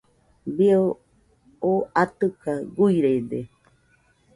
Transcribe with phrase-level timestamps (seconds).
[0.55, 0.75] Bie
[1.69, 3.39] oo atɨka guirede.